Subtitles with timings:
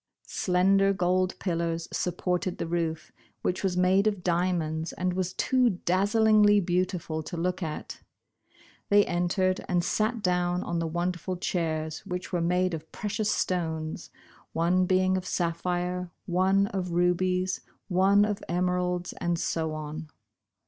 [0.27, 3.11] Slen der gold pillars supported the roof,
[3.43, 8.01] which was made of diamonds, and was too dazzlingly beauti ful to look at.
[8.89, 14.09] They entered and sat down on the wonderful chairs, which were made of precious stones,
[14.53, 20.09] one being of sapphire, one of rubies, one of emeralds, and so on.